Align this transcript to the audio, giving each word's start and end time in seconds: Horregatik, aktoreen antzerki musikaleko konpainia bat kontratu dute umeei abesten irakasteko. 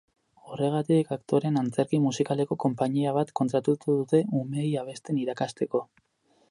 Horregatik, 0.53 1.11
aktoreen 1.15 1.59
antzerki 1.61 1.99
musikaleko 2.07 2.57
konpainia 2.65 3.13
bat 3.19 3.35
kontratu 3.41 3.77
dute 3.93 4.23
umeei 4.43 4.69
abesten 4.85 5.23
irakasteko. 5.27 5.89